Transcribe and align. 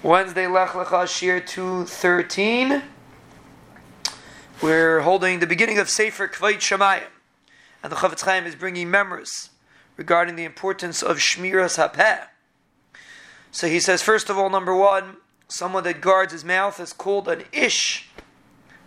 Wednesday 0.00 0.46
Lech 0.46 0.70
Lecha 0.70 1.08
Shir 1.08 1.40
213. 1.40 2.82
We're 4.62 5.00
holding 5.00 5.40
the 5.40 5.46
beginning 5.46 5.78
of 5.78 5.90
Sefer 5.90 6.28
Kvayt 6.28 6.58
Shemayim. 6.58 7.08
And 7.82 7.90
the 7.90 7.96
Chofetz 7.96 8.22
Chaim 8.22 8.46
is 8.46 8.54
bringing 8.54 8.92
memories 8.92 9.50
regarding 9.96 10.36
the 10.36 10.44
importance 10.44 11.02
of 11.02 11.16
Shmiras 11.16 11.76
HaPeh. 11.76 12.28
So 13.50 13.66
he 13.66 13.80
says, 13.80 14.00
first 14.00 14.30
of 14.30 14.38
all, 14.38 14.50
number 14.50 14.72
one, 14.72 15.16
someone 15.48 15.82
that 15.82 16.00
guards 16.00 16.32
his 16.32 16.44
mouth 16.44 16.78
is 16.78 16.92
called 16.92 17.26
an 17.26 17.42
Ish. 17.52 18.08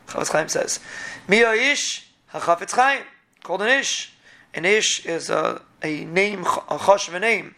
Chofetz 0.07 0.31
Chaim 0.31 0.47
says, 0.47 0.79
Mia 1.27 1.51
Ish 1.51 2.09
HaChofetz 2.33 2.71
Chaim, 2.71 3.03
called 3.43 3.61
an 3.61 3.67
Ish. 3.67 4.13
An 4.53 4.63
Ish 4.63 5.05
is 5.05 5.29
a, 5.29 5.61
a 5.83 6.05
name, 6.05 6.43
a 6.43 6.77
chosh 6.77 7.09
of 7.09 7.15
a 7.15 7.19
name 7.19 7.55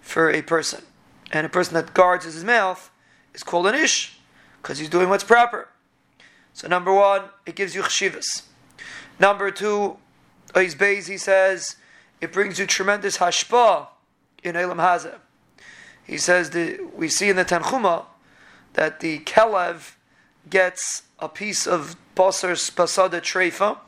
for 0.00 0.30
a 0.30 0.40
person 0.40 0.84
and 1.30 1.46
a 1.46 1.50
person 1.50 1.74
that 1.74 1.94
guards 1.94 2.24
his 2.24 2.44
mouth 2.44 2.90
is 3.34 3.42
called 3.42 3.66
an 3.66 3.74
ish 3.74 4.18
because 4.62 4.78
he's 4.78 4.88
doing 4.88 5.08
what's 5.08 5.24
proper. 5.24 5.68
So 6.52 6.68
number 6.68 6.92
one, 6.92 7.24
it 7.44 7.54
gives 7.54 7.74
you 7.74 7.82
chshivas. 7.82 8.42
Number 9.18 9.50
two, 9.50 9.98
Beis, 10.54 11.08
he 11.08 11.18
says, 11.18 11.76
it 12.20 12.32
brings 12.32 12.58
you 12.58 12.66
tremendous 12.66 13.18
hashpa 13.18 13.88
in 14.42 14.56
Elam 14.56 14.78
Hazeh. 14.78 15.18
He 16.04 16.18
says 16.18 16.50
that 16.50 16.96
we 16.96 17.08
see 17.08 17.28
in 17.28 17.36
the 17.36 17.44
Tanchuma 17.44 18.06
that 18.74 19.00
the 19.00 19.18
Kelev 19.20 19.94
gets 20.48 21.02
a 21.18 21.28
piece 21.28 21.66
of 21.66 21.96
Basar's 22.14 22.70
Pasada 22.70 23.20
Trefa, 23.20 23.78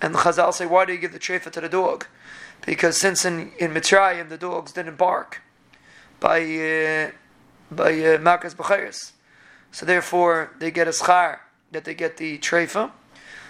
and 0.00 0.14
the 0.14 0.18
Chazal 0.18 0.52
say, 0.54 0.66
why 0.66 0.84
do 0.84 0.92
you 0.92 0.98
give 0.98 1.12
the 1.12 1.18
Trefa 1.18 1.50
to 1.50 1.60
the 1.60 1.68
dog? 1.68 2.06
Because 2.64 2.96
since 2.98 3.24
in, 3.24 3.52
in 3.58 3.72
Mitzrayim 3.72 4.28
the 4.28 4.38
dogs 4.38 4.72
didn't 4.72 4.96
bark, 4.96 5.42
by 6.24 6.40
uh, 6.40 7.10
by 7.70 7.92
uh, 7.92 8.16
B'chayris. 8.18 9.12
So 9.72 9.84
therefore, 9.84 10.52
they 10.58 10.70
get 10.70 10.88
a 10.88 10.90
schar 10.90 11.40
that 11.72 11.84
they 11.84 11.92
get 11.92 12.16
the 12.16 12.38
treifa. 12.38 12.90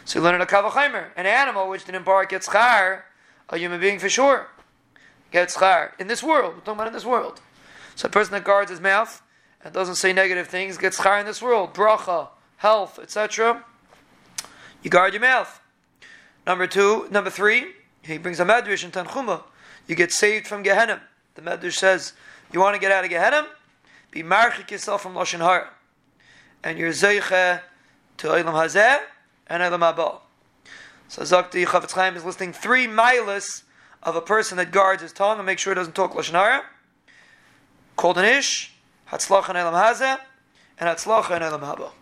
So 0.05 0.19
you 0.19 0.25
learn 0.25 0.41
a 0.41 0.47
kavachaymer. 0.47 1.11
An 1.17 1.25
animal 1.25 1.69
which 1.69 1.85
didn't 1.85 2.05
bark 2.05 2.31
gets 2.31 2.49
schar. 2.49 3.03
A 3.51 3.59
human 3.59 3.81
being 3.81 4.01
for 4.01 4.09
sure 4.09 4.49
gets 5.31 5.57
schar 5.57 5.93
in 6.01 6.09
this 6.09 6.21
world. 6.21 6.55
We're 6.55 6.61
talking 6.61 6.75
about 6.75 6.89
in 6.89 6.93
this 6.95 7.05
world. 7.05 7.41
So 7.95 8.07
a 8.07 8.11
person 8.11 8.33
that 8.33 8.43
guards 8.43 8.73
his 8.73 8.81
mouth 8.81 9.23
and 9.63 9.73
doesn't 9.73 9.97
say 9.97 10.13
negative 10.13 10.49
things 10.49 10.77
gets 10.77 10.99
schar 10.99 11.21
in 11.21 11.27
this 11.27 11.41
world. 11.41 11.75
Bracha, 11.75 12.29
health, 12.57 12.99
etc. 12.99 13.63
You 14.83 14.91
guard 14.91 15.13
your 15.13 15.21
mouth. 15.21 15.61
Number 16.45 16.67
two, 16.67 17.07
number 17.09 17.31
three, 17.31 17.67
he 18.03 18.19
brings 18.19 18.41
a 18.41 18.45
medrash 18.45 18.83
in 18.83 18.91
Tanchuma. 18.91 19.45
You 19.87 19.95
get 19.95 20.11
saved 20.11 20.49
from 20.49 20.65
Gehenna. 20.65 21.03
The 21.35 21.43
medrash 21.43 21.75
says 21.75 22.13
you 22.53 22.61
want 22.61 22.75
to 22.75 22.81
get 22.81 22.93
out 22.93 23.05
of 23.05 23.11
Gehenna? 23.11 23.47
Be 24.11 24.23
marchik 24.23 24.71
yourself 24.71 25.03
from 25.03 25.15
Lashon 25.15 25.41
Hara. 25.41 25.71
And 26.63 26.79
you're 26.79 26.91
zeiche 26.91 27.61
to 28.19 28.29
Eilam 28.29 28.53
Hazeh 28.53 29.01
and 29.49 29.63
Eilam 29.63 29.81
Haba. 29.81 30.21
So 31.09 31.23
Zakti 31.23 31.67
Chofetz 31.67 31.93
Chaim 31.93 32.17
is 32.17 32.25
listing 32.25 32.53
three 32.53 32.87
milas 32.87 33.65
of 34.03 34.17
a 34.17 34.21
person 34.21 34.57
that 34.59 34.71
guards 34.71 35.03
his 35.03 35.13
tongue 35.13 35.39
and 35.39 35.47
makes 35.47 35.63
sure 35.63 35.73
he 35.73 35.75
doesn't 35.75 35.95
talk 35.95 36.15
Lashon 36.15 36.33
Hara. 36.33 36.63
Called 37.97 38.19
an 38.19 38.25
Ish, 38.25 38.73
Hatzlach 39.11 39.49
and 39.49 39.59
Eilam 39.59 39.73
Hazeh, 39.73 40.19
and 40.79 40.89
Hatzlach 40.89 41.31
and 41.31 41.43
Eilam 41.43 41.61
Haba. 41.61 41.91